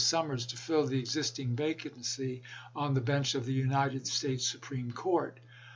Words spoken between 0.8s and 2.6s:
the existing vacancy